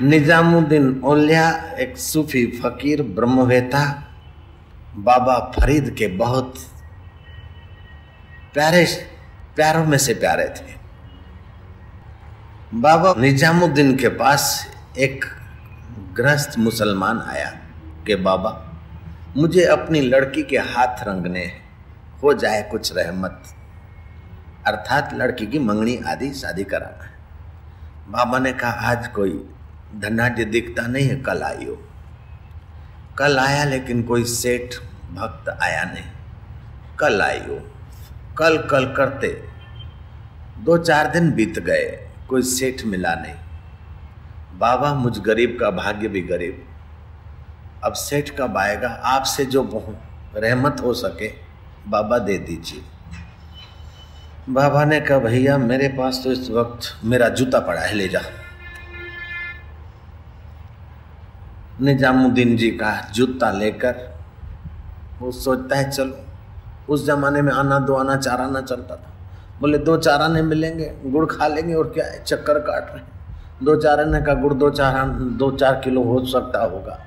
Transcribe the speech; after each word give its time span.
निजामुद्दीन 0.00 1.00
ओलिया 1.04 1.76
एक 1.78 1.98
सूफी 1.98 2.46
फकीर, 2.46 3.02
ब्रह्मवेता, 3.02 4.12
बाबा 4.96 5.52
फरीद 5.58 5.94
के 5.98 6.06
बहुत 6.06 6.54
प्यारे, 8.54 8.86
प्यारों 9.56 9.84
में 9.84 9.98
से 9.98 10.14
प्यारे 10.14 10.44
थे। 10.44 10.74
बाबा 12.74 13.14
निजामुद्दीन 13.18 13.96
के 13.96 14.08
पास 14.08 14.70
एक 14.98 15.24
ग्रस्त 16.16 16.58
मुसलमान 16.58 17.20
आया 17.20 17.50
कि, 18.06 18.14
बाबा, 18.14 18.72
मुझे 19.36 19.64
अपनी 19.64 20.00
लड़की 20.00 20.42
के 20.42 20.58
हाथ 20.58 21.04
रंगने 21.08 21.52
हो 22.22 22.34
जाए 22.34 22.62
कुछ 22.62 22.92
रहमत, 22.96 23.42
अर्थात 24.66 25.10
लड़की 25.14 25.46
की 25.46 25.58
मंगनी 25.58 25.96
आदि 25.96 26.34
शादी 26.34 26.64
कराना 26.64 27.04
है। 27.04 27.14
बाबा 28.08 28.38
ने 28.38 28.52
कहा, 28.52 28.70
आज 28.70 29.08
कोई 29.08 29.48
धनाढ़ 29.98 30.44
दिखता 30.44 30.86
नहीं 30.86 31.08
है, 31.08 31.16
कल 31.16 31.42
आइयो 31.42 31.88
कल 33.18 33.38
आया 33.38 33.64
लेकिन 33.64 34.02
कोई 34.02 34.24
सेठ, 34.24 34.74
भक्त 35.12 35.48
आया 35.62 35.84
नहीं। 35.84 36.04
कल 36.98 37.22
आइयो 37.22 37.70
कल 38.38 38.58
कल 38.58 38.84
करते। 38.84 39.44
दो 40.58 40.78
चार 40.78 41.10
दिन 41.10 41.30
बीत 41.32 41.58
गए, 41.58 42.10
कोई 42.28 42.42
सेठ 42.42 42.84
मिला 42.84 43.14
नहीं। 43.14 43.34
बाबा 44.58 44.94
मुझ 44.94 45.18
गरीब 45.18 45.56
का, 45.60 45.70
भाग्य 45.70 46.08
भी 46.08 46.20
गरीब। 46.20 46.68
अब 47.84 47.92
सेठ 47.92 48.30
कब 48.30 48.56
आएगा? 48.58 48.88
आपसे 48.88 49.44
जो 49.44 49.84
रहमत 50.36 50.76
हो 50.82 50.94
सके, 50.94 51.32
बाबा 51.88 52.18
दे 52.18 52.38
दीजिए। 52.38 52.82
बाबा 54.48 54.84
ने 54.84 55.00
कहा, 55.00 55.18
भैया, 55.18 55.58
मेरे 55.58 55.88
पास 55.88 56.20
तो 56.24 56.32
इस 56.32 56.50
वक्त 56.50 57.04
मेरा 57.04 57.28
जूता 57.28 57.60
पड़ा 57.60 57.80
है, 57.80 57.94
ले 57.94 58.08
जा। 58.08 58.20
निजामुद्दीन 61.80 62.56
जी 62.56 62.70
का 62.70 63.10
जूता 63.14 63.50
लेकर, 63.50 64.16
वो 65.20 65.32
सोचता 65.32 65.76
है, 65.76 65.90
चलो। 65.90 66.24
उस 66.88 67.06
जमाने 67.06 67.42
में 67.42 67.52
आना 67.52 67.78
दो, 67.78 67.94
आना 67.94 68.16
चार, 68.16 68.40
आना 68.40 68.60
चलता 68.60 68.96
था। 68.96 69.12
बोले, 69.60 69.78
दो 69.78 69.96
चार 69.96 70.22
आने 70.22 70.42
मिलेंगे, 70.42 70.92
गुड़ 71.06 71.26
खा 71.26 71.46
लेंगे 71.46 71.74
और 71.74 71.90
क्या 71.90 72.06
है, 72.06 72.24
चक्कर 72.24 72.58
काट 72.58 72.94
रहे 72.94 73.64
दो 73.64 73.76
चार 73.76 74.00
आने 74.00 74.22
का 74.22 74.34
गुड़, 74.34 74.54
दो 74.54 74.70
चार 74.70 75.08
दो 75.08 75.50
चार 75.50 75.80
किलो 75.80 76.02
हो 76.02 76.24
सकता 76.26 76.64
होगा। 76.64 77.06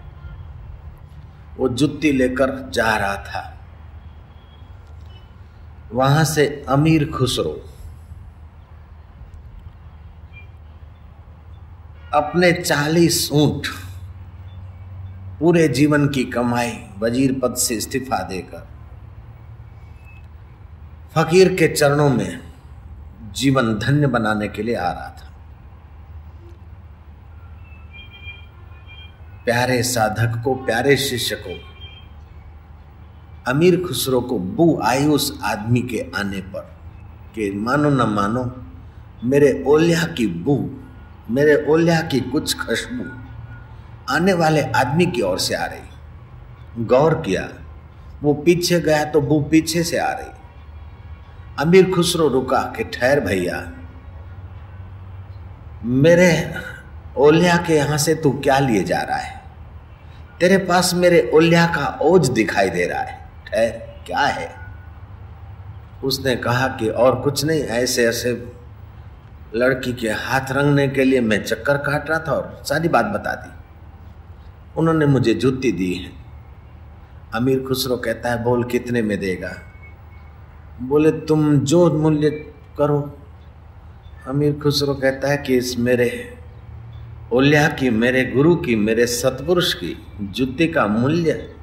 वो 1.58 1.70
जुत्ती 1.70 2.12
लेकर 2.12 2.70
जा 2.70 2.96
रहा 2.96 3.16
था। 3.16 3.52
वहाँ 5.94 6.24
से 6.24 6.66
अमीर 6.70 7.12
खुसरो 7.12 7.62
अपने 12.14 12.52
चालीस 12.52 13.30
ऊँट 13.32 13.68
पूरे 15.40 15.68
जीवन 15.68 16.08
की 16.08 16.24
कमाई 16.24 16.72
वज़ीर 17.00 17.40
पद 17.40 17.56
से 17.56 17.76
इस्तीफा 17.76 18.18
देकर। 18.24 18.68
फकीर 21.16 21.54
के 21.56 21.68
चरणों 21.68 22.10
में 22.10 22.40
जीवन 23.36 23.74
धन्य 23.80 24.08
बनाने 24.08 24.48
के 24.48 24.64
लिए 24.64 24.76
आ 24.76 24.92
रहा 24.92 25.10
था। 25.10 25.34
प्यारे 29.46 29.84
साधक 29.84 30.42
को, 30.44 30.56
प्यारे 30.56 30.98
शिष्य 30.98 31.36
को, 31.36 31.60
अमीर 33.48 33.82
खुसरो 33.88 34.22
को 34.22 34.40
बू 34.40 34.80
आई 34.84 35.06
उस 35.08 35.40
आदमी 35.44 35.82
के 35.82 36.06
आने 36.16 36.42
पर 36.42 36.74
कि 37.36 37.52
मानो 37.52 37.90
न 37.90 38.10
मानो, 38.10 38.44
मेरे 39.24 39.64
ओलिया 39.68 40.04
की 40.04 40.28
बू, 40.28 40.58
मेरे 41.30 41.66
ओलिया 41.70 42.02
की 42.02 42.20
कुछ 42.20 42.58
खुशबू 42.60 43.25
आने 44.10 44.34
वाले 44.34 44.62
आदमी 44.62 45.06
की 45.06 45.22
ओर 45.22 45.40
से 45.40 45.56
आ 45.56 45.66
रही। 45.66 46.86
गौर 46.86 47.14
किया, 47.22 47.50
वो 48.24 48.34
पीछे 48.34 48.80
गया 48.80 49.04
तो 49.06 49.22
वो 49.22 49.40
पीछे 49.42 49.84
से 49.84 49.98
आ 49.98 50.12
रही। 50.12 50.32
अमीर 51.60 51.92
खुसरो 51.92 52.28
रुका, 52.28 52.62
कि 52.78 52.84
ठहर 52.84 53.20
भैया, 53.20 53.72
मेरे 55.84 56.54
ओलिया 57.18 57.58
के 57.58 57.74
यहाँ 57.74 57.98
से 57.98 58.16
तू 58.16 58.32
क्या 58.32 58.60
लिए 58.60 58.84
जा 58.84 59.02
रहा 59.02 59.18
है? 59.18 59.42
तेरे 60.40 60.58
पास 60.58 60.94
मेरे 60.94 61.32
ओलिया 61.34 61.66
का 61.66 62.00
ओज 62.02 62.30
दिखाई 62.30 62.70
दे 62.70 62.86
रहा 62.86 63.02
है। 63.02 63.30
ठहर, 63.46 63.70
क्या 64.06 64.20
है? 64.20 64.50
उसने 66.04 66.36
कहा 66.36 66.68
कि 66.68 66.90
और 66.90 67.22
कुछ 67.22 67.46
नहीं, 67.46 67.62
ऐसे 67.62 68.08
ऐसे 68.08 68.32
लड़की 69.56 69.94
के 69.94 70.10
हाथ 70.10 70.52
रंगने 70.52 70.88
के 70.88 71.04
लिए 71.04 71.22
मैं 71.22 71.44
चक्कर 71.44 71.78
काट 71.78 72.10
रहा 72.10 72.20
था 72.20 72.32
और 72.32 72.62
सारी 72.66 72.88
बात 72.88 73.06
बता 73.06 73.34
दी। 73.36 73.52
उन्होंने 74.78 75.06
मुझे 75.06 75.34
जूती 75.34 75.72
दी 75.72 75.94
है। 75.94 76.12
अमीर 77.34 77.64
खुसरो 77.68 77.98
कहता 77.98 78.30
है, 78.30 78.44
बोल, 78.44 78.64
कितने 78.64 79.02
में 79.02 79.20
देगा? 79.20 79.54
बोले, 80.82 81.12
तुम 81.12 81.60
जो 81.60 81.92
मूल्य 81.92 82.30
करो। 82.78 83.18
अमीर 84.28 84.54
खुसरो 84.54 84.94
कहता 84.94 85.28
है 85.28 85.38
कि 85.38 85.58
इस 85.58 85.80
मेरे, 85.80 86.38
ओल्या 87.34 87.68
की, 87.68 87.90
मेरे 87.90 88.26
गुरु 88.26 88.56
की, 88.56 88.76
मेरे 88.76 89.08
सतपुरुष 89.08 89.74
की 89.74 90.08
जुत्ती 90.22 90.68
का 90.68 90.88
मूल्य 90.88 91.56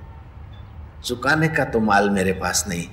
चुकाने 1.05 1.49
का 1.49 1.65
तो 1.65 1.81
माल 1.81 2.11
मेरे 2.11 2.33
पास 2.33 2.65
नहीं। 2.69 2.84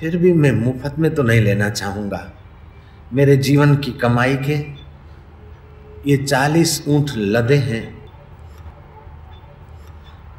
फिर 0.00 0.16
भी 0.16 0.32
मैं 0.32 0.52
मुफ़्त 0.52 0.98
में 0.98 1.14
तो 1.14 1.22
नहीं 1.22 1.40
लेना 1.40 1.70
चाहूँगा। 1.70 2.32
मेरे 3.12 3.36
जीवन 3.36 3.76
की 3.76 3.92
कमाई 3.92 4.36
के 4.36 4.83
ये 6.06 6.16
चालीस 6.16 6.82
ऊँट 6.88 7.10
लदे 7.16 7.56
हैं। 7.56 7.82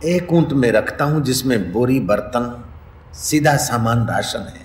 एक 0.05 0.33
ऊँट 0.33 0.51
में 0.53 0.71
रखता 0.71 1.05
हूँ 1.05 1.21
जिसमें 1.23 1.71
बोरी 1.71 1.99
बर्तन, 1.99 2.63
सीधा 3.15 3.55
सामान 3.57 4.05
राशन 4.07 4.47
है। 4.49 4.63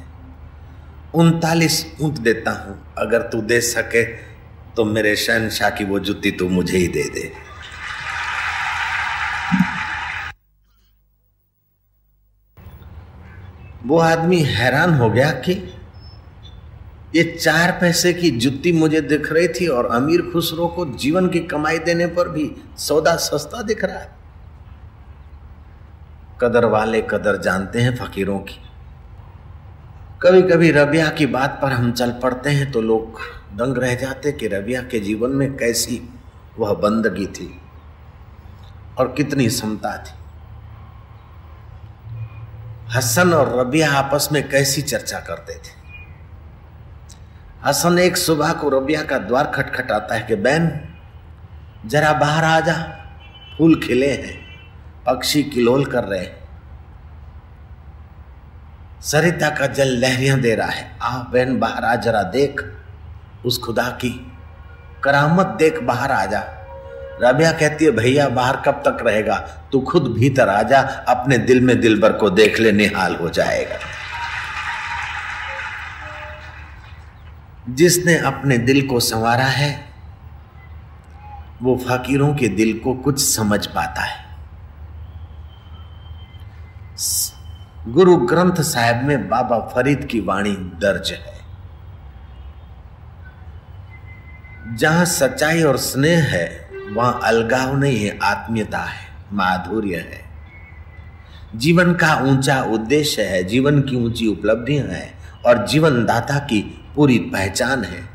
उनतालीस 1.15 1.85
ऊँट 2.01 2.19
देता 2.19 2.51
हूँ। 2.65 2.77
अगर 2.99 3.23
तू 3.23 3.41
दे 3.43 3.61
सके 3.61 4.05
तो 4.77 4.85
मेरे 4.85 5.15
शहनशाह 5.17 5.71
की 5.71 5.85
वो 5.85 5.99
जुत्ती 6.01 6.31
तू 6.31 6.49
मुझे 6.49 6.79
ही 6.79 6.89
दे 6.89 7.05
दे। 7.11 7.33
वो 13.87 13.99
आदमी 13.99 14.43
हैरान 14.45 14.95
हो 14.95 15.11
गया 15.11 15.31
कि 15.41 15.55
ये 17.15 17.23
चार 17.41 17.71
पैसे 17.81 18.13
की 18.13 18.31
जुत्ती 18.31 18.73
मुझे 18.73 19.01
दिख 19.01 19.33
रही 19.33 19.49
थी 19.49 19.67
और 19.67 19.87
अमीर 19.87 20.23
खुसरो 20.33 20.67
को 20.69 20.85
जीवन 20.95 21.29
की 21.29 21.41
कमाई 21.41 21.79
देने 21.79 22.07
पर 22.07 22.29
भी 22.29 22.51
सौदा 22.79 23.17
सस्ता 23.17 23.63
दिख 23.63 23.85
रहा 23.85 23.99
है। 23.99 24.11
कदर 26.41 26.65
वाले 26.65 27.01
कदर 27.03 27.37
जानते 27.37 27.81
हैं 27.81 27.97
फकीरों 27.97 28.39
की। 28.39 28.59
कभी 30.23 30.43
कभी 30.43 30.71
रबिया 30.71 31.09
की 31.09 31.27
बात 31.27 31.59
पर 31.63 31.73
हम 31.73 31.93
चल 31.93 32.11
पड़ते 32.13 32.51
हैं 32.51 32.71
तो 32.73 32.81
लोग 32.81 33.21
दंग 33.55 33.79
रह 33.79 33.95
जाते 33.95 34.33
कि 34.33 34.49
रबिया 34.49 34.83
के 34.83 35.01
जीवन 35.01 35.31
में 35.31 35.57
कैसी 35.57 36.01
वह 36.59 36.75
बंदगी 36.75 37.27
थी 37.27 37.61
और 38.99 39.13
कितनी 39.17 39.51
समता 39.51 39.97
थी। 39.99 40.19
हसन 42.97 43.33
और 43.33 43.59
रबिया 43.61 43.93
आपस 43.93 44.29
में 44.33 44.49
कैसी 44.49 44.83
चर्चा 44.83 45.21
करते 45.21 45.55
थे? 45.55 45.80
हसन 47.67 47.99
एक 47.99 48.17
सुबह 48.17 48.53
को 48.53 48.69
रबिया 48.69 49.03
का 49.03 49.19
द्वार 49.19 49.53
खटखटाता 49.55 50.15
है 50.15 50.23
कि, 50.23 50.35
बहन, 50.35 50.81
जरा 51.87 52.13
बाहर 52.13 52.45
आ 52.45 52.61
जा। 52.61 53.07
फूल 53.59 53.81
खिले 53.87 54.11
हैं, 54.11 54.59
पक्षी 55.07 55.43
किलोल 55.43 55.85
कर 55.85 56.05
रहे 56.05 56.21
हैं। 56.21 56.41
सरिता 59.01 59.51
का 59.51 59.67
जल 59.67 59.89
लहरियाँ 59.89 60.41
दे 60.41 60.55
रहा 60.55 60.69
है। 60.69 60.99
आ, 61.03 61.17
बहन, 61.17 61.59
बाहर 61.59 61.85
आ, 61.85 61.95
जरा 61.95 62.23
देख, 62.23 62.65
उस 63.47 63.59
खुदा 63.59 63.91
की 63.91 64.33
करामत 65.05 65.47
देख 65.47 65.83
बाहर 65.83 66.13
आ 66.13 66.27
जा। 66.27 66.45
रबिया 67.23 67.53
कहती 67.53 67.85
है, 67.85 67.91
भैया, 67.91 68.29
बाहर 68.29 68.57
कब 68.57 68.73
तक 68.73 68.99
रहेगा? 69.07 69.37
तू 69.73 69.81
खुद 69.81 70.03
भीतर 70.03 70.49
आ 70.49 70.63
जा, 70.63 70.81
अपने 71.09 71.39
दिल 71.39 71.61
में 71.61 71.81
दिलबर 71.81 72.13
को 72.13 72.31
देख 72.31 72.61
ले, 72.61 72.73
निहाल 72.73 73.17
हो 73.17 73.29
जाएगा। 73.29 73.77
जिसने 77.71 78.19
अपने 78.19 78.59
दिल 78.59 78.87
को 78.87 79.01
संवारा 79.01 79.45
है, 79.45 79.87
वो 81.63 81.77
फकीरों 81.77 82.35
के 82.35 82.49
दिल 82.49 82.79
को 82.79 82.95
कुछ 82.95 83.21
समझ 83.21 83.67
पाता 83.67 84.03
है। 84.03 84.25
गुरु 87.89 88.17
ग्रंथ 88.17 88.63
साहब 88.63 89.05
में 89.05 89.29
बाबा 89.29 89.59
फरीद 89.59 90.05
की 90.05 90.21
वाणी 90.21 90.53
दर्ज 90.53 91.13
है। 91.13 91.41
जहाँ 94.77 95.05
सच्चाई 95.05 95.63
और 95.63 95.77
स्नेह 95.77 96.25
है, 96.25 96.71
वहाँ 96.93 97.21
अलगाव 97.25 97.77
नहीं 97.77 98.05
है, 98.05 98.19
आत्मीयता 98.23 98.79
है, 98.79 99.09
माधुर्य 99.33 99.97
है। 99.97 100.25
जीवन 101.57 101.95
का 101.95 102.15
ऊँचा 102.15 102.63
उद्देश्य 102.63 103.23
है, 103.23 103.45
जीवन 103.45 103.83
की 103.83 103.97
ऊँची 103.97 104.27
उपलब्धियाँ 104.27 104.87
हैं। 104.87 105.20
और 105.47 105.67
जीवन 105.67 106.05
दाता 106.05 106.39
की 106.39 106.89
पूरी 106.97 107.19
पहचान 107.19 107.85
है। 107.85 108.11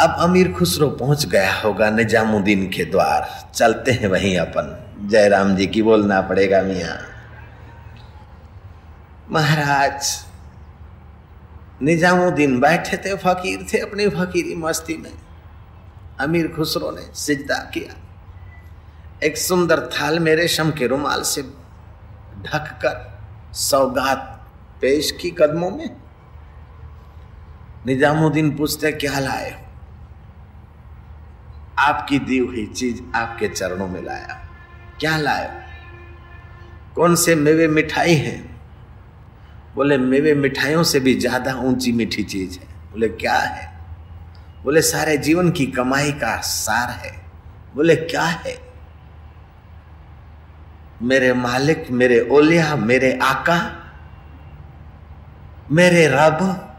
अब 0.00 0.16
अमीर 0.18 0.52
खुसरो 0.52 0.90
पहुँच 0.90 1.26
गया 1.26 1.60
होगा 1.60 1.90
निजामुद्दीन 1.90 2.70
के 2.70 2.84
द्वार। 2.84 3.50
चलते 3.54 3.92
हैं 3.92 4.08
वहीं 4.08 4.38
अपन। 4.38 4.80
जयराम 5.10 5.56
जी 5.56 5.66
की 5.66 5.82
बोलना 5.82 6.20
पड़ेगा 6.20 6.62
मिया। 6.62 6.98
महाराज, 9.30 10.24
निजामुद्दीन 11.82 12.60
बैठे 12.60 12.96
थे, 12.96 13.16
फकीर 13.16 13.66
थे 13.74 13.78
अपनी 13.78 14.08
फकीरी 14.08 14.54
मस्ती 14.54 14.96
में। 14.96 15.12
अमीर 16.20 16.52
खुसरो 16.56 16.90
ने 16.90 17.14
सिजदा 17.14 17.58
किया। 17.58 17.96
एक 19.22 19.38
सुंदर 19.38 19.80
थाल 19.80 20.18
मेरे 20.18 20.48
शम 20.48 20.70
के 20.70 20.86
रुमाल 20.86 21.22
से 21.22 21.42
ढककर 22.42 23.18
सौगात 23.52 24.33
पेश 24.84 25.10
की 25.10 25.30
कदमों 25.30 25.70
में? 25.70 25.96
निजामुद्दीन 27.86 28.56
पूछते 28.56 28.92
क्या 28.92 29.18
लाए 29.18 29.50
हो? 29.50 29.60
आपकी 31.78 32.18
दी 32.18 32.38
हुई 32.38 32.66
चीज़ 32.66 33.02
आपके 33.14 33.48
चरणों 33.48 33.88
में 33.88 34.02
लाया। 34.02 34.48
क्या 35.00 35.16
लाए 35.16 35.64
कौन 36.94 37.14
से 37.14 37.34
मेवे 37.34 37.68
मिठाई 37.68 38.14
हैं? 38.14 38.60
बोले, 39.74 39.98
मेवे 39.98 40.34
मिठाइयों 40.34 40.82
से 40.82 41.00
भी 41.00 41.14
ज़्यादा 41.14 41.54
ऊँची 41.54 41.92
मीठी 41.92 42.22
चीज़ 42.22 42.58
है। 42.58 42.66
बोले, 42.66 43.08
क्या 43.08 43.38
है? 43.38 43.80
बोले, 44.64 44.82
सारे 44.82 45.16
जीवन 45.16 45.50
की 45.50 45.66
कमाई 45.66 46.12
का 46.12 46.40
सार 46.40 46.90
है। 46.90 47.26
बोले, 47.74 47.96
क्या 47.96 48.22
है? 48.22 48.58
मेरे 51.02 51.32
मालिक, 51.32 51.86
मेरे 51.90 52.28
ओलिया 52.30 52.76
मेरे 52.76 53.18
आका 53.22 53.83
मेरे 55.72 56.06
रब, 56.06 56.70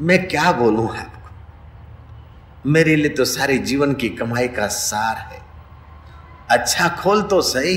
मैं 0.00 0.28
क्या 0.28 0.52
बोलूँ 0.52 0.96
आपको 0.96 2.70
मेरे 2.70 2.96
लिए 2.96 3.08
तो 3.08 3.24
सारे 3.24 3.58
जीवन 3.58 3.94
की 3.94 4.08
कमाई 4.08 4.48
का 4.48 4.66
सार 4.66 5.16
है। 5.16 5.40
अच्छा 6.50 6.88
खोल 6.88 7.22
तो 7.22 7.40
सही। 7.42 7.76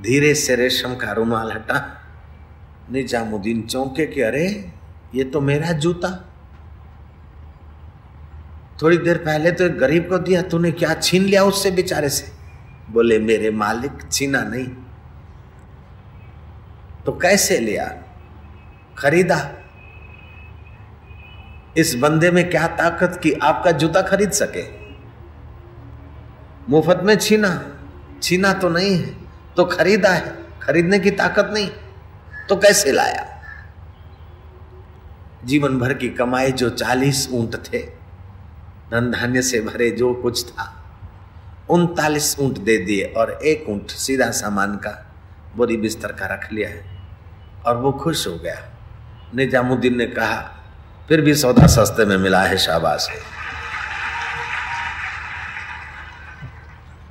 धीरे 0.00 0.34
से 0.34 0.56
रेशम 0.56 0.94
का 0.94 1.12
रुमाल 1.12 1.52
हटा। 1.52 2.00
निजामुद्दीन 2.90 3.62
चौंके 3.62 4.06
के 4.06 4.22
अरे, 4.22 4.72
ये 5.14 5.24
तो 5.24 5.40
मेरा 5.40 5.72
जूता। 5.72 6.30
थोड़ी 8.82 8.98
देर 8.98 9.18
पहले 9.18 9.52
तो 9.52 9.64
एक 9.64 9.78
गरीब 9.78 10.08
को 10.08 10.18
दिया, 10.18 10.42
तूने 10.42 10.72
क्या 10.72 10.94
छीन 10.94 11.22
लिया 11.22 11.44
उससे 11.44 11.70
बेचारे 11.70 12.08
से? 12.08 12.32
बोले, 12.90 13.18
मेरे 13.18 13.50
मालिक, 13.50 13.92
छीना 14.12 14.42
नहीं। 14.42 14.68
तो 17.06 17.12
कैसे 17.12 17.58
लिया? 17.58 18.03
खरीदा। 18.98 19.38
इस 21.76 21.94
बंदे 21.94 22.30
में 22.30 22.48
क्या 22.50 22.66
ताकत 22.76 23.18
कि 23.22 23.32
आपका 23.32 23.70
जूता 23.72 24.02
खरीद 24.02 24.30
सके? 24.30 24.62
मुफ़्त 26.68 27.00
में 27.02 27.16
छीना। 27.16 27.50
छीना 28.22 28.52
तो 28.52 28.68
नहीं 28.68 28.96
है 28.96 29.14
तो 29.56 29.64
खरीदा 29.64 30.10
है। 30.10 30.34
खरीदने 30.62 30.98
की 30.98 31.10
ताकत 31.12 31.50
नहीं 31.54 31.68
तो 32.48 32.56
कैसे 32.56 32.92
लाया? 32.92 33.26
जीवन 35.44 35.78
भर 35.78 35.94
की 35.94 36.08
कमाई 36.08 36.52
जो 36.52 36.70
चालीस 36.70 37.28
ऊँट 37.32 37.56
थे, 37.64 37.78
धन 38.90 39.10
धान्य 39.10 39.42
से 39.42 39.60
भरे 39.60 39.90
जो 39.90 40.12
कुछ 40.14 40.44
था, 40.46 40.70
उनतालीस 41.70 42.36
ऊँट 42.40 42.58
दे 42.58 42.76
दिए 42.78 43.12
और 43.16 43.38
एक 43.44 43.68
ऊँट 43.68 43.90
सीधा 43.90 44.30
सामान 44.30 44.76
का 44.76 44.90
बोरी 45.56 45.76
बिस्तर 45.76 46.12
का 46.12 46.26
रख 46.26 46.52
लिया 46.52 46.68
है 46.68 46.84
और 47.66 47.76
वो 47.76 47.92
खुश 47.92 48.26
हो 48.26 48.34
गया। 48.34 48.56
निजामुद्दीन 49.36 49.96
ने 49.98 50.06
कहा, 50.06 50.50
फिर 51.08 51.20
भी 51.20 51.34
सौदा 51.34 51.66
सस्ते 51.66 52.04
में 52.04 52.16
मिला 52.16 52.42
है 52.42 52.58
शाबाश 52.58 53.08
है। 53.10 53.34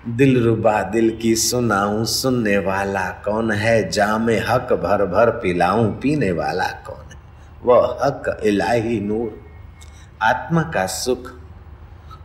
दिल 0.08 0.44
रुबा 0.44 0.82
दिल 0.84 1.20
की 1.22 1.36
सुनाऊं, 1.36 2.06
सुनने 2.06 2.58
वाला 2.58 3.10
कौन 3.10 3.52
है? 3.52 3.90
जामे 3.90 4.40
हक 4.40 4.74
भर 4.74 5.06
भर 5.06 5.30
पिलाऊं, 5.30 5.92
पीने 5.92 6.32
वाला 6.32 6.68
कौन 6.68 7.12
है? 7.12 7.18
वह 7.64 8.00
हक 8.04 8.42
इलाही 8.44 9.00
नूर। 9.00 9.44
आत्मा 10.22 10.62
का 10.62 10.86
सुख, 10.86 11.32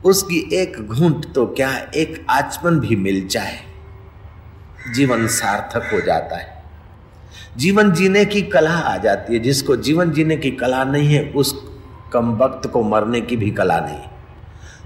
उसकी 0.05 0.49
एक 0.53 0.87
घूंट 0.87 1.35
तो 1.35 1.47
क्या 1.47 1.87
एक 1.95 2.27
आचमन 2.31 2.81
भी 2.81 2.97
मिल 2.97 3.29
जाए? 3.29 3.61
जीवन 4.95 5.27
सार्थक 5.27 5.91
हो 5.93 6.01
जाता 6.01 6.37
है। 6.37 6.58
जीवन 7.57 7.93
जीने 7.93 8.25
की 8.25 8.43
कला 8.43 8.71
आ 8.71 8.97
जाती 8.97 9.35
है। 9.35 9.41
जिसको 9.41 9.77
जीवन 9.77 10.11
जीने 10.11 10.37
की 10.37 10.51
कला 10.51 10.85
नहीं 10.85 11.15
है, 11.15 11.33
उस 11.37 11.65
कम 12.13 12.37
वक्त 12.37 12.71
को 12.71 12.83
मरने 12.83 13.21
की 13.21 13.37
भी 13.37 13.51
कला 13.51 13.81
नहीं। 13.81 14.01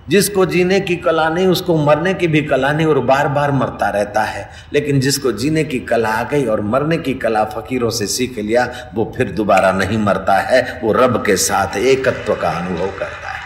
जिसको 0.09 0.47
जीने 0.47 0.81
की 0.81 0.97
कला 0.97 1.29
नहीं, 1.29 1.47
उसको 1.47 1.77
मरने 1.77 2.15
की 2.15 2.29
भी 2.29 2.43
कला 2.43 2.73
नहीं 2.73 2.87
और 2.87 2.99
बार 2.99 3.29
बार 3.29 3.53
मरता 3.53 3.89
रहता 3.89 4.23
है। 4.23 4.51
लेकिन 4.73 5.01
जिसको 5.01 5.33
जीने 5.33 5.65
की 5.65 5.79
कला 5.81 6.09
आ 6.09 6.23
गई 6.23 6.45
और 6.45 6.61
मरने 6.61 6.97
की 6.97 7.15
कला 7.15 7.45
फकीरों 7.45 7.91
से 7.91 8.07
सीख 8.07 8.39
लिया, 8.39 8.91
वो 8.95 9.13
फिर 9.17 9.33
दोबारा 9.33 9.73
नहीं 9.73 9.99
मरता 9.99 10.39
है। 10.39 10.81
वो 10.85 10.93
रब 10.93 11.23
के 11.27 11.37
साथ 11.37 11.77
एकत्व 11.77 12.35
का 12.35 12.51
अनुभव 12.51 12.87
करता 12.87 13.29
है। 13.29 13.43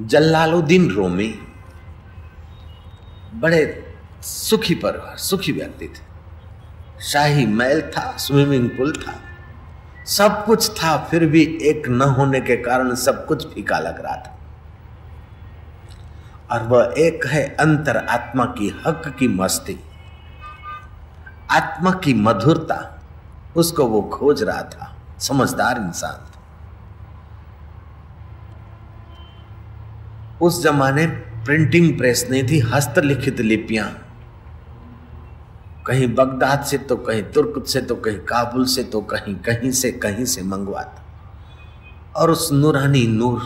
जल्लालुद्दीन 0.00 0.90
रोमी 0.90 1.34
बड़े 3.34 3.94
सुखी 4.22 4.74
परिवार, 4.74 5.16
सुखी 5.16 5.52
व्यक्ति 5.52 5.88
थे। 5.88 6.14
शाही 7.04 7.46
महल 7.46 7.80
था, 7.80 8.16
स्विमिंग 8.16 8.70
पूल 8.70 8.92
था। 8.92 9.14
सब 10.04 10.44
कुछ 10.44 10.70
था, 10.70 10.96
फिर 10.96 11.26
भी 11.26 11.58
एक 11.62 11.88
न 11.88 12.02
होने 12.02 12.40
के 12.40 12.56
कारण 12.56 12.94
सब 12.94 13.26
कुछ 13.26 13.54
फीका 13.54 13.78
लग 13.78 14.04
रहा 14.04 14.16
था। 14.16 14.38
और 16.52 16.62
वह 16.62 16.94
एक 16.98 17.26
है 17.26 17.56
अंतर 17.60 17.96
आत्मा 17.96 18.44
की 18.44 18.82
हक 18.86 19.16
की 19.18 19.28
मस्ती। 19.28 19.80
आत्मा 21.50 21.90
की 21.90 22.14
मधुरता, 22.14 23.02
उसको 23.56 23.84
वो 23.84 24.02
खोज 24.02 24.42
रहा 24.42 24.62
था, 24.62 24.96
समझदार 25.18 25.76
इंसान 25.76 26.12
था। 26.12 26.30
उस 30.42 30.62
जमाने 30.62 31.33
प्रिंटिंग 31.44 31.98
प्रेस 31.98 32.26
नहीं 32.30 32.42
थी, 32.48 32.58
हस्तलिखित 32.60 33.40
लिपियाँ। 33.40 33.88
कहीं 35.86 36.06
बगदाद 36.14 36.62
से 36.64 36.78
तो 36.78 36.96
कहीं 36.96 37.22
तुर्क 37.22 37.66
से 37.66 37.80
तो 37.80 37.96
कहीं 37.96 38.18
काबुल 38.18 38.64
से 38.64 38.84
तो 38.84 39.00
कहीं 39.00 39.34
कहीं 39.34 39.70
से 39.70 39.90
कहीं 39.92 40.24
से 40.24 40.42
मंगवाता। 40.42 41.02
और 42.16 42.30
उस 42.30 42.48
नूरानी 42.52 43.06
नूर 43.06 43.42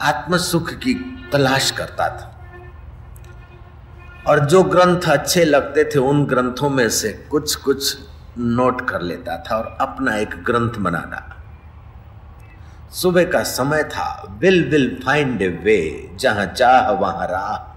आत्म 0.00 0.36
सुख 0.36 0.70
की 0.70 0.94
तलाश 1.32 1.70
करता 1.70 2.08
था। 2.08 2.32
और 4.26 4.44
जो 4.46 4.62
ग्रंथ 4.62 5.00
अच्छे 5.08 5.44
लगते 5.44 5.84
थे, 5.84 5.98
उन 5.98 6.24
ग्रंथों 6.26 6.70
में 6.70 6.88
से 6.88 7.12
कुछ 7.30 7.54
कुछ 7.54 7.98
नोट 8.38 8.88
कर 8.88 9.02
लेता 9.02 9.36
था 9.38 9.56
और 9.56 9.76
अपना 9.80 10.16
एक 10.16 10.42
ग्रंथ 10.44 10.70
बना 10.70 10.98
डाला 10.98 11.35
सुबह 12.96 13.24
का 13.24 13.42
समय 13.44 13.82
था 13.84 14.38
will 14.40 14.62
will 14.70 14.88
find 15.04 15.42
a 15.42 15.48
way, 15.48 16.10
जहाँ 16.20 16.46
चाह 16.48 16.90
वहाँ 16.92 17.26
राह। 17.26 17.74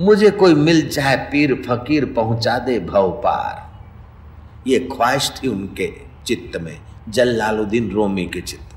मुझे 0.00 0.30
कोई 0.32 0.54
मिल 0.56 0.88
जाए 0.88 1.16
पीर 1.32 1.54
फकीर 1.68 2.04
पहुँचा 2.14 2.58
दे 2.58 2.78
भव 2.80 3.10
पार। 3.24 4.68
ये 4.68 4.78
ख्वाहिश 4.92 5.30
थी 5.36 5.48
उनके 5.48 5.92
चित्त 6.26 6.60
में, 6.60 6.78
जल्लालुद्दीन 7.08 7.90
रोमी 7.90 8.26
के 8.26 8.40
चित्त। 8.42 8.68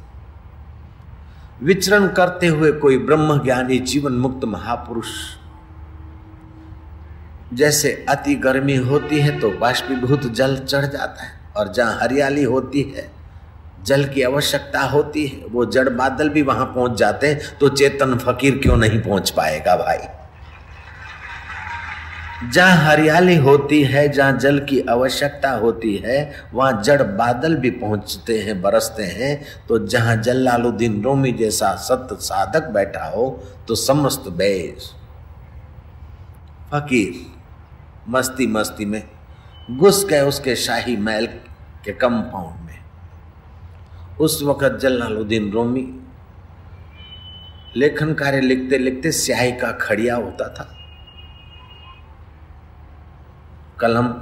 विचरण 1.63 2.08
करते 2.08 2.48
हुए 2.48 2.72
कोई 2.74 2.98
ब्रह्म 2.98 3.44
ज्ञानी 3.44 3.77
जीवन 3.82 4.13
मुक्त 4.18 4.46
महापुरुष। 4.46 5.12
जैसे 7.54 8.06
अति 8.10 8.36
गर्मी 8.38 8.75
होती 8.77 9.20
है 9.20 9.39
तो 9.39 9.51
बाष्पीभूत 9.60 10.25
जल 10.27 10.58
चढ़ 10.58 10.86
जाता 10.86 11.24
है, 11.24 11.32
और 11.58 11.72
जहाँ 11.74 12.00
हरियाली 12.01 12.44
होती 12.46 12.82
है 12.96 13.14
जल 13.86 14.06
की 14.06 14.22
आवश्यकता 14.24 14.82
होती 14.82 15.25
है, 15.27 15.46
वो 15.46 15.65
जड़ 15.65 15.89
बादल 15.89 16.30
भी 16.30 16.42
वहाँ 16.42 16.65
पहुँच 16.65 16.98
जाते 16.98 17.27
हैं 17.27 17.58
तो 17.60 17.70
चेतन 17.70 18.18
फकीर 18.18 18.58
क्यों 18.58 18.77
नहीं 18.77 19.01
पहुँच 19.01 19.30
पाएगा 19.30 19.75
भाई? 19.75 20.08
जहाँ 22.46 22.75
हरियाली 22.77 23.36
होती 23.36 23.84
है, 23.84 24.08
जहाँ 24.10 24.38
जल 24.38 24.60
की 24.60 24.80
आवश्यकता 24.89 25.51
होती 25.51 25.96
है, 25.98 26.18
वहाँ 26.54 26.82
जड़ 26.82 27.01
बादल 27.04 27.56
भी 27.56 27.70
पहुँचते 27.72 28.38
हैं, 28.39 28.62
बरसते 28.62 29.04
हैं 29.04 29.42
तो 29.68 29.80
जहाँ 29.88 30.15
जल्लालुद्दीन 30.18 31.01
रोमी 31.04 31.32
जैसा 31.32 31.75
सत्य 31.82 32.15
साधक 32.22 32.68
बैठा 32.70 33.06
हो 33.06 33.30
तो 33.68 33.75
समस्त 33.75 34.30
बेस। 34.30 34.92
फकीर 36.72 37.25
मस्ती 38.10 38.48
मस्ती 38.48 38.86
में 38.86 39.01
घुस 39.72 40.06
गए 40.06 40.22
उसके 40.22 40.56
शाही 40.56 40.98
महल 40.98 41.25
के 41.86 41.92
कंपाउंड 41.94 42.64
उस 44.22 44.43
वक्त 44.43 44.79
जलालुद्दीन 44.81 45.51
रोमी 45.51 46.00
लेखन 47.77 48.13
कार्य 48.13 48.41
लिखते 48.41 48.77
लिखते 48.77 49.12
स्याही 49.12 49.51
का 49.51 49.72
खड़िया 49.72 50.15
होता 50.15 50.50
था। 50.50 50.75
कलम 53.79 54.13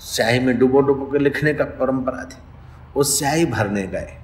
स्याही 0.00 0.40
में 0.40 0.58
डुबो 0.58 0.80
डुबो 0.80 1.06
के 1.06 1.18
लिखने 1.18 1.54
का 1.54 1.64
परंपरा 1.64 2.24
थी। 2.24 2.36
वो 2.94 3.02
स्याही 3.02 3.46
भरने 3.46 3.86
गए। 3.86 4.18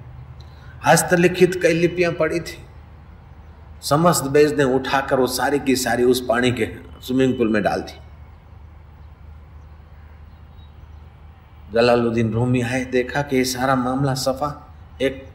हस्तलिखित 0.87 1.63
कई 1.63 1.73
लिपियाँ 1.73 2.13
पड़ी 2.13 2.41
थी। 2.41 2.59
समस्त 3.83 4.25
बेज 4.25 4.55
ने 4.55 4.65
उठाकर 4.65 5.21
वो 5.21 5.27
सारी 5.27 5.59
की 5.59 5.77
सारी 5.77 6.05
उस 6.05 6.27
पानी 6.29 6.53
के 6.53 6.67
स्विमिंग 7.03 7.39
पूल 7.39 7.49
में 7.49 7.63
डाल 7.63 7.81
दी। 7.81 8.01
जलालुद्दीन 11.73 12.33
रूमी 12.33 12.63
आए, 12.63 12.85
देखा 12.85 13.23
कि 13.23 13.37
ये 13.37 13.45
सारा 13.45 13.75
मामला 13.75 14.15
सफ़ा। 14.15 14.74
एक 15.03 15.29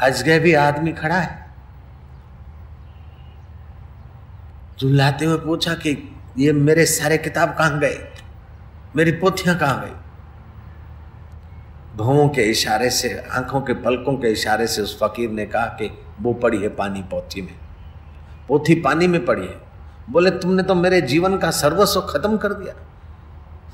अजगैबी 0.00 0.54
आदमी 0.54 0.92
खड़ा 0.92 1.18
है। 1.18 1.50
चिल्लाते 4.78 5.24
हुए 5.24 5.36
पूछा 5.36 5.74
कि 5.74 6.16
ये 6.38 6.52
मेरे 6.52 6.86
सारे 6.86 7.18
किताब 7.18 7.54
कहाँ 7.58 7.78
गए? 7.78 8.12
मेरी 8.96 9.12
पोथियाँ 9.12 9.58
कहाँ 9.58 9.84
गई? 9.84 9.92
भवों 11.96 12.28
के 12.28 12.42
इशारे 12.42 12.90
से, 12.90 13.24
आँखों 13.32 13.60
के 13.60 13.74
पलकों 13.74 14.16
के 14.16 14.28
इशारे 14.28 14.66
से 14.66 14.82
उस 14.82 15.00
फकीर 15.02 15.30
ने 15.30 15.46
कहा 15.46 15.66
कि 15.66 16.04
वो 16.20 16.32
पड़ी 16.32 16.62
है 16.62 16.68
पानी 16.68 17.02
पोथी 17.02 17.42
में। 17.42 17.54
पोथी 18.48 18.74
पानी 18.74 19.06
में 19.06 19.24
पड़ी 19.24 19.46
है। 19.46 19.60
बोले, 20.10 20.30
तुमने 20.30 20.62
तो 20.62 20.74
मेरे 20.74 21.00
जीवन 21.00 21.38
का 21.38 21.50
सर्वस्व 21.50 22.00
खत्म 22.00 22.36
कर 22.36 22.52
दिया। 22.52 22.93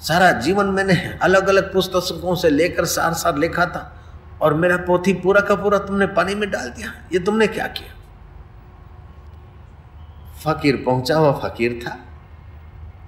सारा 0.00 0.32
जीवन 0.32 0.66
मैंने 0.66 1.18
अलग 1.22 1.48
अलग 1.48 1.72
पुस्तकों 1.72 2.34
से 2.34 2.50
लेकर 2.50 2.84
सार 2.84 3.12
सार 3.14 3.38
लिखा 3.38 3.66
था 3.66 3.96
और 4.42 4.54
मेरा 4.54 4.76
पोथी 4.76 5.12
पूरा 5.12 5.40
का 5.40 5.54
पूरा 5.54 5.78
तुमने 5.78 6.06
पानी 6.06 6.34
में 6.34 6.50
डाल 6.50 6.70
दिया। 6.70 6.92
ये 7.12 7.18
तुमने 7.18 7.46
क्या 7.46 7.66
किया? 7.66 7.96
फकीर 10.44 10.76
पहुँचा 10.76 11.16
हुआ 11.16 11.32
फकीर 11.32 11.80
था। 11.86 11.98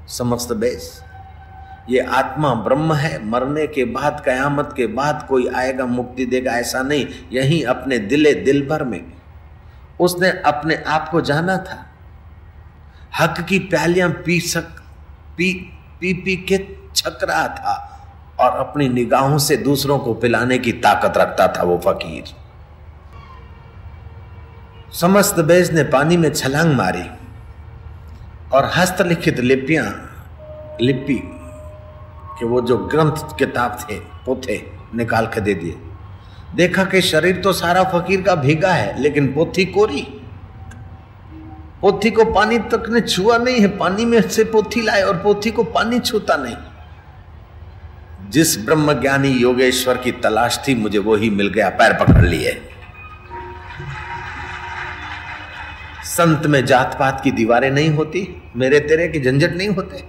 समस्त 0.09 0.53
बेस। 0.53 1.03
ये 1.91 2.01
आत्मा 2.01 2.55
ब्रह्म 2.55 2.95
है। 2.95 3.27
मरने 3.27 3.67
के 3.67 3.85
बाद, 3.85 4.23
कयामत 4.25 4.75
के 4.77 4.87
बाद 4.87 5.27
कोई 5.29 5.49
आएगा, 5.49 5.87
मुक्ति 5.87 6.27
देगा, 6.27 6.53
ऐसा 6.53 6.83
नहीं। 6.83 7.07
यही 7.33 7.63
अपने 7.63 7.99
दिले 7.99 8.35
दिल 8.35 8.69
भर 8.69 8.85
में। 8.85 9.13
उसने 10.01 10.31
अपने 10.31 10.75
आप 10.75 11.09
को 11.09 11.21
जाना 11.21 11.57
था। 11.57 11.87
हक 13.21 13.41
की 13.41 13.59
प्यालियाँ 13.59 14.11
पी 14.11 14.41
सक, 14.41 14.69
पी 15.37 15.79
पी 16.01 16.13
पी 16.13 16.37
के 16.37 16.82
छक 16.97 17.25
रहा 17.25 17.47
था 17.49 17.75
और 18.41 18.57
अपनी 18.59 18.89
निगाहों 18.89 19.39
से 19.39 19.57
दूसरों 19.57 19.99
को 19.99 20.15
पिलाने 20.15 20.59
की 20.59 20.73
ताकत 20.73 21.19
रखता 21.19 21.47
था 21.49 21.63
वो 21.63 21.79
फकीर। 21.79 22.35
समस्त 24.93 25.41
बेज 25.41 25.73
ने 25.73 25.83
पानी 25.83 26.17
में 26.17 26.33
छलांग 26.33 26.73
मारी 26.75 27.05
और 28.53 28.71
हस्तलिखित 28.75 29.39
लिपियाँ, 29.41 29.85
लिपि 30.81 31.21
कि 32.39 32.45
वो 32.45 32.61
जो 32.61 32.77
ग्रंथ 32.87 33.37
किताब 33.39 33.79
थे 33.81 33.99
पोथे 34.27 34.61
निकाल 34.95 35.27
के 35.27 35.41
दे 35.41 35.55
दिए। 35.55 35.77
देखा 36.55 36.85
कि 36.85 37.01
शरीर 37.03 37.41
तो 37.41 37.53
सारा 37.53 37.83
फकीर 37.85 38.23
का 38.23 38.35
भीगा 38.35 38.73
है, 38.73 39.01
लेकिन 39.01 39.33
पोथी 39.33 39.65
कोरी। 39.67 40.03
पोथी 41.81 42.11
को 42.11 42.25
पानी 42.25 42.59
तक 42.69 42.89
ने 42.89 43.01
छुआ 43.01 43.37
नहीं 43.39 43.61
है, 43.61 43.69
पानी 43.79 44.05
में 44.05 44.21
से 44.23 44.45
पोथी 44.45 44.83
लाए 44.83 45.03
और 45.03 45.17
पोथी 45.17 45.51
को 45.51 45.65
पानी 45.65 45.99
छूता 46.01 46.37
नहीं। 46.37 46.57
जिस 48.33 48.65
ब्रह्म 48.65 49.01
ज्ञानी 49.01 49.29
योगेश्वर 49.29 49.97
की 49.97 50.12
तलाश 50.12 50.65
थी, 50.69 50.75
मुझे 50.75 50.99
वो 50.99 51.17
ही 51.17 51.31
मिल 51.31 51.49
गया, 51.49 51.69
पैर 51.69 51.93
पकड़ 51.93 52.25
लिए। 52.25 52.69
संत 56.05 56.47
में 56.47 56.67
जात 56.67 56.97
पात 56.99 57.21
की 57.25 57.31
दीवारें 57.31 57.71
नहीं 57.71 57.91
होती, 57.91 58.43
मेरे 58.57 58.81
तेरे 58.81 59.09
की 59.09 59.21
झंझट 59.21 59.53
नहीं 59.57 59.69
होते। 59.69 60.05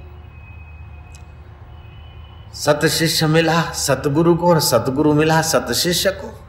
सत 2.54 2.86
शिष्य 2.86 3.28
मिला, 3.28 3.62
सतगुरु 3.62 4.36
को 4.36 4.50
और 4.50 4.60
सतगुरु 4.60 5.14
मिला 5.14 5.42
सत 5.42 5.72
शिष्य 5.72 6.12
को। 6.12 6.40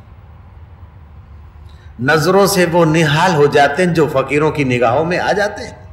नज़रों 2.00 2.47
से 2.47 2.66
वो 2.66 2.85
निहाल 2.85 3.35
हो 3.35 3.47
जाते 3.47 3.83
हैं, 3.83 3.95
जो 3.95 4.07
फकीरों 4.07 4.50
की 4.50 4.64
निगाहों 4.64 5.04
में 5.04 5.19
आ 5.19 5.33
जाते 5.33 5.62
हैं। 5.62 5.85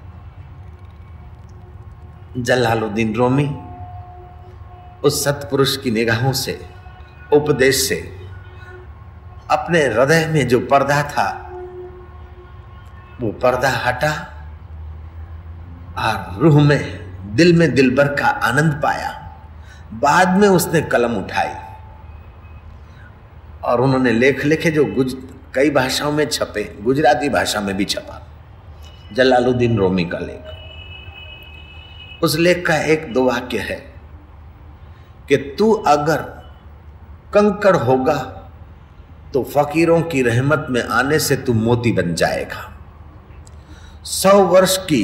जलालुद्दीन 2.38 3.16
रोमी 3.16 3.56
उस 5.04 5.24
सतपुरुष 5.24 5.78
की 5.78 5.92
निगाहों 5.92 6.34
से, 6.34 6.66
उपदेश 7.34 7.76
से, 7.76 8.16
अपने 9.52 9.86
हृदय 9.86 10.26
में 10.26 10.48
जो 10.48 10.60
पर्दा 10.60 11.04
था, 11.04 11.48
वो 13.22 13.32
पर्दा 13.32 13.70
हटा 13.70 14.12
और 15.98 16.42
रूह 16.42 16.64
में, 16.64 17.12
दिल 17.36 17.54
में 17.54 17.76
दिलबर 17.76 18.08
का 18.08 18.28
आनंद 18.28 18.74
पाया। 18.74 19.40
बाद 19.94 20.30
में 20.30 20.48
उसने 20.48 20.82
कलम 20.82 21.16
उठाई 21.16 21.54
और 23.64 23.82
उन्होंने 23.82 24.12
लेख 24.12 24.46
लिखे 24.46 24.72
जो 24.72 24.86
गुज, 24.86 25.18
कई 25.54 25.70
भाषाओं 25.70 26.12
में 26.12 26.26
छपे, 26.26 26.78
गुजराती 26.82 27.30
भाषा 27.30 27.62
में 27.62 27.78
भी 27.78 27.86
छपा। 27.86 28.28
जलालुद्दीन 29.14 29.78
रोमी 29.78 30.06
का 30.06 30.20
लेख। 30.20 30.44
उस 32.24 32.38
लेख 32.38 32.68
का 32.68 32.76
एक 32.76 33.14
दो 33.14 33.24
वाक्य 33.24 33.58
है। 33.58 33.91
कि 35.32 35.38
तू 35.58 35.72
अगर 35.88 36.22
कंकड़ 37.34 37.76
होगा 37.78 38.16
तो 39.34 39.44
फकीरों 39.54 40.02
की 40.04 40.22
रहमत 40.22 40.66
में 40.70 40.82
आने 40.84 41.20
से 41.20 41.36
तू 41.38 41.54
मोती 41.54 41.92
बन 41.92 42.14
जाएगा। 42.16 42.68
सौ 44.06 44.32
वर्ष 44.46 44.78
की 44.86 45.04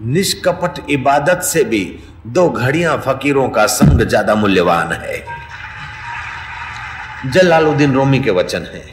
निष्कपट 0.00 0.80
इबादत 0.90 1.42
से 1.44 1.64
भी 1.64 1.84
दो 2.28 2.48
घड़ियाँ 2.50 2.96
फकीरों 2.98 3.48
का 3.48 3.66
संग 3.68 4.02
ज़्यादा 4.02 4.34
मूल्यवान 4.34 4.92
है। 4.94 5.22
जलालुद्दीन 7.26 7.94
रोमी 7.94 8.20
के 8.20 8.30
वचन 8.32 8.66
है। 8.74 8.84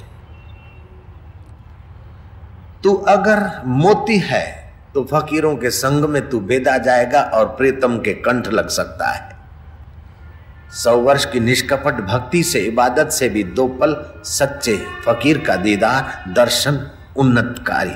तू 2.83 2.93
अगर 3.09 3.49
मोती 3.65 4.17
है 4.21 4.45
तो 4.93 5.03
फकीरों 5.03 5.55
के 5.57 5.69
संग 5.71 6.05
में 6.05 6.27
तू 6.29 6.39
बेदा 6.41 6.77
जाएगा 6.79 7.21
और 7.33 7.45
प्रीतम 7.57 7.97
के 7.97 8.13
कंठ 8.21 8.47
लग 8.49 8.67
सकता 8.71 9.11
है। 9.11 9.32
सौ 10.73 10.97
वर्ष 10.97 11.25
की 11.25 11.39
निष्कपट 11.39 11.93
भक्ति 11.93 12.43
से, 12.43 12.59
इबादत 12.59 13.09
से 13.09 13.29
भी 13.29 13.43
दो 13.43 13.67
पल 13.67 14.21
सच्चे 14.25 14.77
फकीर 15.05 15.37
का 15.37 15.55
दीदार, 15.55 16.33
दर्शन 16.33 16.91
उन्नतकारी। 17.17 17.93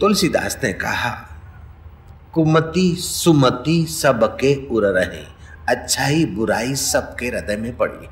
तुलसीदास 0.00 0.58
ने 0.64 0.72
कहा, 0.72 1.10
कुमति 2.32 2.96
सुमति 2.98 3.86
सबके 3.86 4.68
उर 4.68 4.86
रहे, 4.86 5.24
अच्छाई 5.68 6.24
बुराई 6.24 6.74
सबके 6.74 7.26
हृदय 7.26 7.56
में 7.56 7.76
पड़ी। 7.76 8.08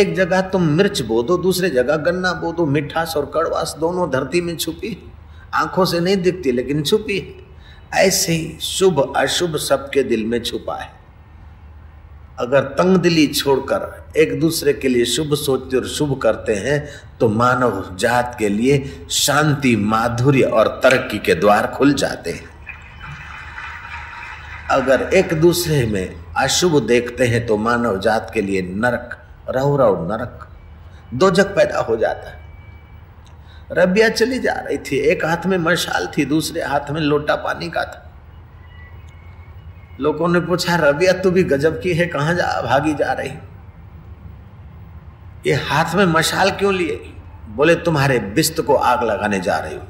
एक 0.00 0.14
जगह 0.14 0.40
तुम 0.40 0.62
मिर्च 0.62 1.00
बो 1.02 1.22
दो 1.22 1.38
दूसरे 1.38 1.70
जगह 1.70 1.96
गन्ना 1.96 2.32
बो 2.32 2.52
दो 2.52 2.66
मिठास 2.66 3.14
और 3.16 3.30
कड़वास 3.34 3.76
दोनों 3.80 4.10
धरती 4.10 4.40
में 4.40 4.56
छुपी। 4.56 5.12
आँखों 5.54 5.84
से 5.84 6.00
नहीं 6.00 6.16
दिखती, 6.16 6.52
लेकिन 6.52 6.82
छुपी 6.82 7.18
है। 7.18 7.49
ऐसे 7.92 8.32
ही 8.32 8.58
शुभ 8.60 9.12
अशुभ 9.16 9.56
सबके 9.56 10.02
दिल 10.02 10.24
में 10.24 10.42
छुपा 10.42 10.76
है। 10.76 10.88
अगर 12.38 12.60
तंग 12.74 12.96
दिली 12.96 13.26
छोड़कर 13.26 14.12
एक 14.16 14.38
दूसरे 14.40 14.72
के 14.72 14.88
लिए 14.88 15.04
शुभ 15.04 15.34
सोचते 15.34 15.76
और 15.76 15.86
शुभ 15.86 16.18
करते 16.18 16.54
हैं 16.54 16.78
तो 17.18 17.28
मानव 17.28 17.96
जात 17.96 18.36
के 18.38 18.48
लिए 18.48 19.06
शांति, 19.10 19.76
माधुर्य 19.76 20.42
और 20.42 20.68
तरक्की 20.82 21.18
के 21.18 21.34
द्वार 21.34 21.66
खुल 21.66 21.92
जाते 21.94 22.30
हैं। 22.30 22.48
अगर 24.70 25.08
एक 25.14 25.34
दूसरे 25.40 25.84
में 25.86 26.14
अशुभ 26.36 26.78
देखते 26.86 27.26
हैं 27.26 27.46
तो 27.46 27.56
मानव 27.56 28.00
जात 28.00 28.30
के 28.34 28.40
लिए 28.40 28.62
नरक 28.62 29.16
रहो 29.48 29.76
रहो 29.76 30.06
नरक 30.06 30.48
दो 31.14 31.30
जग 31.30 31.54
पैदा 31.56 31.80
हो 31.80 31.96
जाता 31.96 32.30
है। 32.30 32.38
रबिया 33.72 34.08
चली 34.08 34.38
जा 34.38 34.52
रही 34.52 34.78
थी, 34.78 34.96
एक 34.96 35.24
हाथ 35.24 35.46
में 35.46 35.58
मशाल 35.58 36.08
थी, 36.18 36.24
दूसरे 36.24 36.62
हाथ 36.62 36.90
में 36.90 37.00
लोटा 37.00 37.36
पानी 37.36 37.70
का 37.70 37.84
था। 37.84 38.06
लोगों 40.00 40.28
ने 40.28 40.40
पूछा, 40.40 40.76
रबिया, 40.76 41.12
तू 41.12 41.30
भी 41.30 41.42
गजब 41.42 41.80
की 41.80 41.94
है, 41.94 42.06
कहाँ 42.06 42.34
जा, 42.34 42.62
भागी 42.62 42.94
जा 42.94 43.12
रही? 43.12 43.32
ये 45.46 45.54
हाथ 45.54 45.94
में 45.94 46.04
मशाल 46.04 46.50
क्यों 46.50 46.74
लिए? 46.74 47.12
बोले, 47.48 47.74
तुम्हारे 47.74 48.18
बिस्त 48.18 48.60
को 48.60 48.74
आग 48.74 49.04
लगाने 49.04 49.40
जा 49.40 49.58
रही 49.58 49.74
हूँ। 49.74 49.88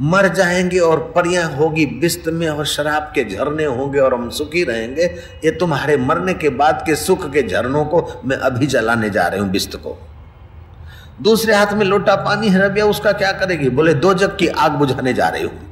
मर 0.00 0.28
जाएँगे 0.28 0.78
और 0.78 1.12
परियाँ 1.14 1.52
होगी 1.52 1.86
बिस्त 1.86 2.24
में, 2.26 2.48
और 2.48 2.66
शराब 2.66 3.02
के 3.02 3.24
झरने 3.24 3.64
होंगे, 3.64 3.98
और 3.98 4.14
हम 4.14 4.30
सुखी 4.30 4.64
रहेंगे। 4.64 5.02
ये 5.44 5.50
तुम्हारे 5.50 5.96
मरने 5.96 6.34
के 6.34 6.48
बाद 6.48 6.82
के 6.86 6.96
सुख 6.96 7.32
के 7.32 7.42
झरनों 7.42 7.84
को 7.84 8.22
मैं 8.24 8.36
अभी 8.36 8.66
जलाने 8.66 9.10
जा 9.10 9.26
रही 9.26 9.40
हूँ 9.40 9.50
बिस्त 9.50 9.76
को। 9.76 10.07
दूसरे 11.22 11.54
हाथ 11.54 11.72
में 11.72 11.86
लोटा 11.86 12.14
पानी 12.14 12.48
है 12.48 12.64
रबिया, 12.64 12.86
उसका 12.86 13.12
क्या 13.12 13.32
करेगी? 13.32 13.68
बोले, 13.68 13.94
दो 13.94 14.14
जग 14.14 14.36
की 14.36 14.46
आग 14.48 14.72
बुझाने 14.72 15.14
जा 15.14 15.28
रही 15.28 15.42
हूँ। 15.42 15.68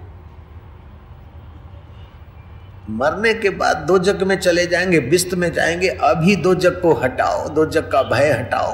मरने 2.91 3.35
के 3.35 3.50
बाद 3.50 3.76
दो 3.76 3.99
जग 3.99 4.23
में 4.23 4.41
चले 4.41 4.67
जाएँगे, 4.67 5.00
बिस्त 5.00 5.35
में 5.35 5.53
जाएँगे, 5.53 5.88
अभी 5.88 6.37
दो 6.37 6.55
जग 6.55 6.81
को 6.81 6.95
हटाओ, 6.95 7.49
दो 7.49 7.67
जग 7.67 7.83
का 7.83 8.03
भय 8.03 8.31
हटाओ। 8.31 8.73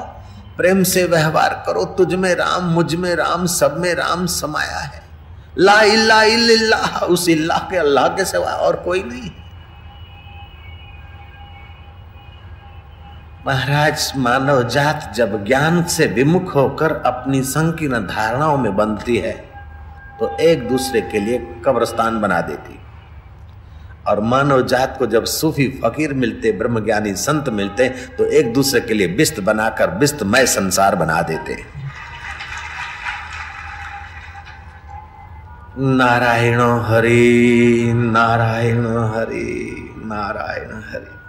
प्रेम 0.57 0.83
से 0.83 1.03
व्यवहार 1.03 1.63
करो, 1.65 1.85
तुझ 1.85 2.13
में 2.13 2.35
राम, 2.35 2.63
मुझमें 2.63 3.15
राम, 3.15 3.45
सब 3.45 3.77
में 3.77 3.93
राम 3.95 4.25
समाया 4.25 4.77
है। 4.77 5.03
ला 5.57 5.81
इल्ला 5.81 6.23
इल्लाह 6.23 7.05
उस 7.05 7.29
इल्लाह 7.29 7.59
के 7.59 7.77
अल्लाह 7.77 8.07
के 8.07 8.25
सिवा 8.25 8.51
और 8.51 8.75
कोई 8.75 9.03
नहीं 9.03 9.42
महाराज, 13.45 14.11
मानव 14.17 14.61
जात 14.69 15.11
जब 15.15 15.43
ज्ञान 15.45 15.83
से 15.83 16.05
विमुख 16.07 16.53
होकर 16.55 16.91
अपनी 17.05 17.41
संकीर्ण 17.43 17.97
धारणाओं 18.07 18.57
में 18.57 18.75
बनती 18.75 19.17
है 19.17 19.31
तो 20.19 20.29
एक 20.41 20.67
दूसरे 20.67 21.01
के 21.01 21.19
लिए 21.19 21.37
कब्रस्तान 21.65 22.19
बना 22.21 22.39
देती। 22.41 22.79
और 24.07 24.19
मानव 24.21 24.61
जात 24.67 24.95
को 24.99 25.05
जब 25.05 25.25
सूफी 25.25 25.67
फकीर 25.83 26.13
मिलते, 26.13 26.51
ब्रह्मज्ञानी 26.51 27.13
संत 27.15 27.49
मिलते 27.49 27.89
तो 28.17 28.25
एक 28.31 28.53
दूसरे 28.53 28.81
के 28.81 28.93
लिए 28.93 29.07
बिस्त 29.07 29.39
बनाकर 29.39 29.91
बिस्तमय 29.95 30.45
संसार 30.45 30.95
बना 30.95 31.21
देते। 31.21 31.57
नारायण 35.79 36.61
हरि 36.85 37.91
नारायण 37.95 38.87
हरि 39.15 39.51
नारायण 40.05 40.71
हरि। 40.83 41.22